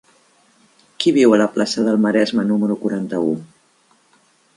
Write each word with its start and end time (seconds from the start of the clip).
Qui 1.03 1.11
viu 1.17 1.35
a 1.35 1.37
la 1.41 1.47
plaça 1.57 1.83
del 1.87 1.99
Maresme 2.05 2.45
número 2.53 2.79
quaranta-u? 2.87 3.37